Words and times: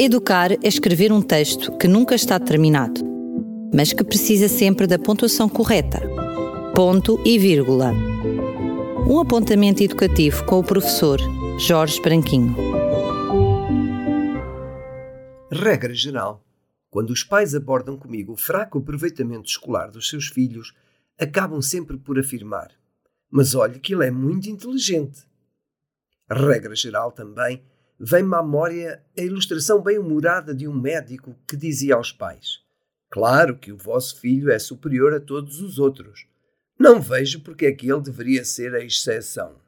Educar 0.00 0.52
é 0.52 0.68
escrever 0.68 1.10
um 1.10 1.20
texto 1.20 1.76
que 1.76 1.88
nunca 1.88 2.14
está 2.14 2.38
terminado, 2.38 3.00
mas 3.74 3.92
que 3.92 4.04
precisa 4.04 4.46
sempre 4.46 4.86
da 4.86 4.96
pontuação 4.96 5.48
correta. 5.48 6.00
Ponto 6.72 7.20
e 7.24 7.36
vírgula. 7.36 7.92
Um 9.10 9.18
apontamento 9.18 9.82
educativo 9.82 10.44
com 10.44 10.60
o 10.60 10.62
professor 10.62 11.18
Jorge 11.58 12.00
Branquinho. 12.00 12.54
Regra 15.50 15.92
geral: 15.92 16.44
quando 16.88 17.10
os 17.10 17.24
pais 17.24 17.52
abordam 17.52 17.96
comigo 17.96 18.34
o 18.34 18.36
fraco 18.36 18.78
aproveitamento 18.78 19.48
escolar 19.48 19.90
dos 19.90 20.08
seus 20.08 20.28
filhos, 20.28 20.72
acabam 21.18 21.60
sempre 21.60 21.96
por 21.96 22.20
afirmar: 22.20 22.70
Mas 23.28 23.52
olhe 23.52 23.80
que 23.80 23.96
ele 23.96 24.06
é 24.06 24.12
muito 24.12 24.48
inteligente. 24.48 25.26
Regra 26.30 26.76
geral 26.76 27.10
também 27.10 27.64
vem-me 27.98 28.34
à 28.34 28.42
memória 28.42 29.02
a 29.16 29.22
ilustração 29.22 29.82
bem-humorada 29.82 30.54
de 30.54 30.68
um 30.68 30.74
médico 30.74 31.34
que 31.46 31.56
dizia 31.56 31.94
aos 31.94 32.12
pais: 32.12 32.60
Claro 33.10 33.58
que 33.58 33.72
o 33.72 33.76
vosso 33.76 34.20
filho 34.20 34.50
é 34.50 34.58
superior 34.58 35.14
a 35.14 35.20
todos 35.20 35.60
os 35.60 35.78
outros. 35.78 36.26
Não 36.78 37.00
vejo 37.00 37.40
porque 37.40 37.66
é 37.66 37.72
que 37.72 37.90
ele 37.90 38.00
deveria 38.00 38.44
ser 38.44 38.74
a 38.74 38.84
exceção. 38.84 39.60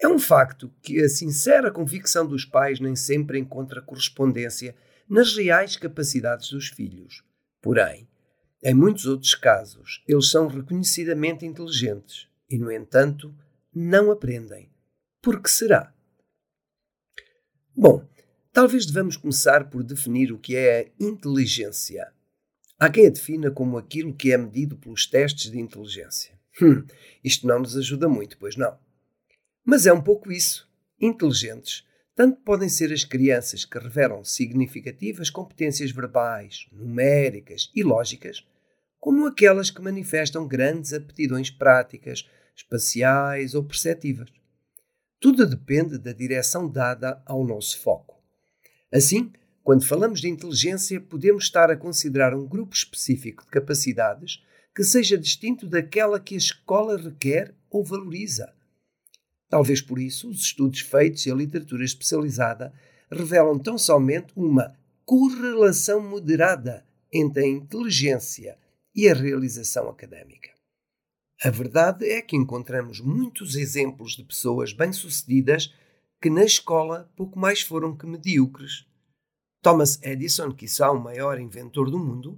É 0.00 0.06
um 0.06 0.18
facto 0.18 0.72
que 0.80 1.00
a 1.02 1.08
sincera 1.08 1.72
convicção 1.72 2.24
dos 2.24 2.44
pais 2.44 2.78
nem 2.78 2.94
sempre 2.94 3.38
encontra 3.38 3.82
correspondência 3.82 4.76
nas 5.08 5.34
reais 5.34 5.76
capacidades 5.76 6.50
dos 6.50 6.68
filhos. 6.68 7.24
Porém, 7.60 8.08
em 8.62 8.74
muitos 8.74 9.06
outros 9.06 9.34
casos, 9.34 10.04
eles 10.06 10.30
são 10.30 10.46
reconhecidamente 10.46 11.44
inteligentes 11.44 12.28
e, 12.48 12.58
no 12.58 12.70
entanto, 12.70 13.34
não 13.74 14.12
aprendem. 14.12 14.70
Por 15.20 15.42
que 15.42 15.50
será? 15.50 15.92
Bom, 17.80 18.04
talvez 18.52 18.86
devamos 18.86 19.16
começar 19.16 19.70
por 19.70 19.84
definir 19.84 20.32
o 20.32 20.38
que 20.38 20.56
é 20.56 20.80
a 20.80 21.04
inteligência. 21.04 22.12
Há 22.76 22.90
quem 22.90 23.06
a 23.06 23.08
defina 23.08 23.52
como 23.52 23.78
aquilo 23.78 24.12
que 24.12 24.32
é 24.32 24.36
medido 24.36 24.76
pelos 24.76 25.06
testes 25.06 25.48
de 25.48 25.60
inteligência. 25.60 26.36
Hum, 26.60 26.84
isto 27.22 27.46
não 27.46 27.60
nos 27.60 27.76
ajuda 27.76 28.08
muito, 28.08 28.36
pois 28.36 28.56
não. 28.56 28.76
Mas 29.64 29.86
é 29.86 29.92
um 29.92 30.02
pouco 30.02 30.32
isso. 30.32 30.68
Inteligentes 31.00 31.86
tanto 32.16 32.40
podem 32.40 32.68
ser 32.68 32.92
as 32.92 33.04
crianças 33.04 33.64
que 33.64 33.78
revelam 33.78 34.24
significativas 34.24 35.30
competências 35.30 35.92
verbais, 35.92 36.66
numéricas 36.72 37.70
e 37.76 37.84
lógicas, 37.84 38.44
como 38.98 39.24
aquelas 39.24 39.70
que 39.70 39.80
manifestam 39.80 40.48
grandes 40.48 40.92
aptidões 40.92 41.48
práticas, 41.48 42.28
espaciais 42.56 43.54
ou 43.54 43.62
perceptivas. 43.62 44.37
Tudo 45.20 45.44
depende 45.44 45.98
da 45.98 46.12
direção 46.12 46.70
dada 46.70 47.20
ao 47.26 47.44
nosso 47.44 47.80
foco. 47.80 48.22
Assim, 48.92 49.32
quando 49.64 49.84
falamos 49.84 50.20
de 50.20 50.28
inteligência, 50.28 51.00
podemos 51.00 51.44
estar 51.44 51.70
a 51.70 51.76
considerar 51.76 52.34
um 52.34 52.46
grupo 52.46 52.74
específico 52.74 53.42
de 53.44 53.50
capacidades 53.50 54.42
que 54.74 54.84
seja 54.84 55.18
distinto 55.18 55.66
daquela 55.66 56.20
que 56.20 56.34
a 56.34 56.38
escola 56.38 56.96
requer 56.96 57.52
ou 57.68 57.84
valoriza. 57.84 58.54
Talvez 59.48 59.80
por 59.80 59.98
isso 59.98 60.30
os 60.30 60.42
estudos 60.42 60.80
feitos 60.80 61.26
e 61.26 61.32
a 61.32 61.34
literatura 61.34 61.84
especializada 61.84 62.72
revelam 63.10 63.58
tão 63.58 63.76
somente 63.76 64.32
uma 64.36 64.76
correlação 65.04 66.00
moderada 66.00 66.86
entre 67.12 67.42
a 67.44 67.48
inteligência 67.48 68.56
e 68.94 69.08
a 69.08 69.14
realização 69.14 69.88
académica. 69.88 70.57
A 71.40 71.50
verdade 71.50 72.04
é 72.04 72.20
que 72.20 72.36
encontramos 72.36 73.00
muitos 73.00 73.54
exemplos 73.54 74.16
de 74.16 74.24
pessoas 74.24 74.72
bem-sucedidas 74.72 75.72
que 76.20 76.28
na 76.28 76.42
escola 76.42 77.08
pouco 77.14 77.38
mais 77.38 77.60
foram 77.60 77.96
que 77.96 78.06
medíocres. 78.06 78.84
Thomas 79.62 80.02
Edison, 80.02 80.50
quiçá 80.50 80.90
o 80.90 80.98
maior 80.98 81.38
inventor 81.40 81.92
do 81.92 81.98
mundo, 81.98 82.36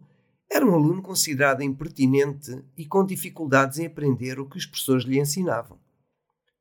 era 0.50 0.66
um 0.66 0.74
aluno 0.74 1.00
considerado 1.00 1.62
impertinente 1.62 2.62
e 2.76 2.84
com 2.84 3.02
dificuldades 3.06 3.78
em 3.78 3.86
aprender 3.86 4.38
o 4.38 4.46
que 4.46 4.58
os 4.58 4.66
professores 4.66 5.04
lhe 5.04 5.18
ensinavam. 5.18 5.80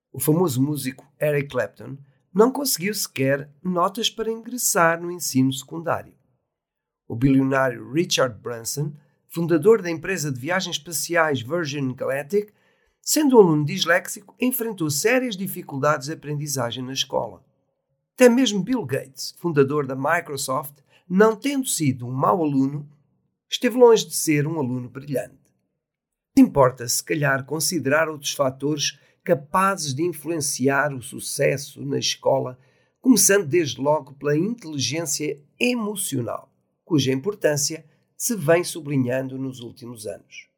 O 0.09 0.19
famoso 0.19 0.61
músico 0.61 1.05
Eric 1.19 1.49
Clapton 1.49 1.97
não 2.33 2.53
conseguiu 2.53 2.93
sequer 2.93 3.51
notas 3.61 4.09
para 4.09 4.31
ingressar 4.31 5.01
no 5.01 5.11
ensino 5.11 5.51
secundário. 5.51 6.13
O 7.05 7.17
bilionário 7.17 7.91
Richard 7.91 8.39
Branson 8.39 8.93
fundador 9.29 9.81
da 9.81 9.89
empresa 9.89 10.31
de 10.31 10.39
viagens 10.39 10.77
espaciais 10.77 11.41
Virgin 11.41 11.93
Galactic, 11.93 12.51
sendo 13.01 13.37
um 13.37 13.39
aluno 13.39 13.65
disléxico, 13.65 14.35
enfrentou 14.39 14.89
sérias 14.89 15.37
dificuldades 15.37 16.07
de 16.07 16.13
aprendizagem 16.13 16.83
na 16.83 16.93
escola. 16.93 17.43
Até 18.15 18.27
mesmo 18.27 18.61
Bill 18.61 18.85
Gates, 18.85 19.33
fundador 19.37 19.87
da 19.87 19.95
Microsoft, 19.95 20.73
não 21.07 21.35
tendo 21.35 21.67
sido 21.67 22.05
um 22.05 22.11
mau 22.11 22.43
aluno, 22.43 22.87
esteve 23.49 23.77
longe 23.77 24.05
de 24.05 24.15
ser 24.15 24.45
um 24.45 24.59
aluno 24.59 24.89
brilhante. 24.89 25.39
Importa, 26.37 26.87
se 26.87 27.03
calhar, 27.03 27.45
considerar 27.45 28.07
outros 28.09 28.33
fatores 28.33 28.99
capazes 29.23 29.93
de 29.93 30.03
influenciar 30.03 30.93
o 30.93 31.01
sucesso 31.01 31.83
na 31.83 31.97
escola, 31.97 32.57
começando 33.01 33.45
desde 33.45 33.79
logo 33.79 34.13
pela 34.13 34.37
inteligência 34.37 35.41
emocional, 35.59 36.51
cuja 36.83 37.11
importância 37.11 37.85
se 38.19 38.35
vem 38.35 38.65
sublinhando 38.65 39.37
nos 39.37 39.61
últimos 39.61 40.05
anos. 40.05 40.49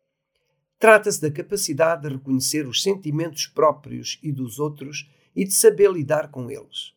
Trata-se 0.80 1.22
da 1.22 1.30
capacidade 1.30 2.02
de 2.02 2.16
reconhecer 2.16 2.68
os 2.68 2.82
sentimentos 2.82 3.46
próprios 3.46 4.18
e 4.24 4.32
dos 4.32 4.58
outros 4.58 5.08
e 5.36 5.46
de 5.46 5.54
saber 5.54 5.92
lidar 5.92 6.32
com 6.32 6.50
eles. 6.50 6.96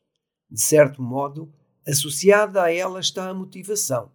De 0.50 0.62
certo 0.62 1.02
modo, 1.02 1.52
associada 1.86 2.62
a 2.62 2.72
ela 2.72 2.98
está 2.98 3.28
a 3.28 3.34
motivação. 3.34 4.10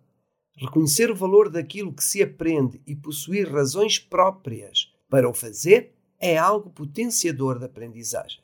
Reconhecer 0.57 1.11
o 1.11 1.15
valor 1.15 1.51
daquilo 1.51 1.93
que 1.93 2.03
se 2.03 2.23
aprende 2.23 2.81
e 2.87 2.95
possuir 2.95 3.47
razões 3.47 3.99
próprias 3.99 4.91
para 5.07 5.29
o 5.29 5.35
fazer 5.35 5.93
é 6.19 6.35
algo 6.35 6.71
potenciador 6.71 7.59
da 7.59 7.67
aprendizagem. 7.67 8.41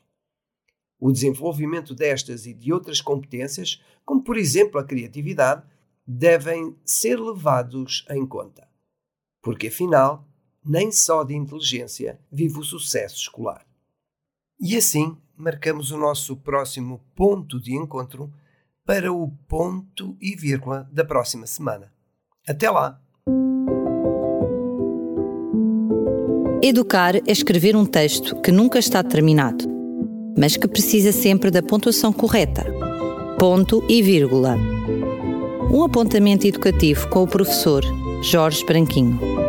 O 0.99 1.11
desenvolvimento 1.11 1.95
destas 1.95 2.45
e 2.45 2.53
de 2.53 2.71
outras 2.71 3.01
competências, 3.01 3.83
como 4.05 4.23
por 4.23 4.38
exemplo 4.38 4.79
a 4.79 4.83
criatividade, 4.83 5.65
devem 6.05 6.75
ser 6.85 7.19
levados 7.19 8.05
em 8.09 8.25
conta. 8.25 8.67
Porque 9.41 9.67
afinal, 9.67 10.27
nem 10.63 10.91
só 10.91 11.23
de 11.23 11.35
inteligência 11.35 12.19
vive 12.31 12.59
o 12.59 12.63
sucesso 12.63 13.16
escolar. 13.16 13.66
E 14.59 14.75
assim 14.75 15.17
marcamos 15.35 15.91
o 15.91 15.97
nosso 15.97 16.38
próximo 16.38 17.01
ponto 17.15 17.59
de 17.59 17.75
encontro 17.75 18.31
para 18.85 19.11
o 19.11 19.31
ponto 19.47 20.15
e 20.21 20.35
vírgula 20.35 20.88
da 20.91 21.03
próxima 21.03 21.47
semana. 21.47 21.91
Até 22.47 22.69
lá! 22.69 23.01
Educar 26.61 27.15
é 27.15 27.31
escrever 27.31 27.75
um 27.75 27.85
texto 27.85 28.39
que 28.41 28.51
nunca 28.51 28.79
está 28.79 29.03
terminado, 29.03 29.65
mas 30.38 30.55
que 30.55 30.67
precisa 30.67 31.11
sempre 31.11 31.51
da 31.51 31.61
pontuação 31.61 32.13
correta. 32.13 32.63
Ponto 33.38 33.83
e 33.89 34.01
vírgula 34.01 34.55
um 35.75 35.84
apontamento 35.84 36.47
educativo 36.47 37.09
com 37.09 37.24
o 37.24 37.28
professor 37.28 37.84
Jorge 38.22 38.66
Branquinho. 38.66 39.44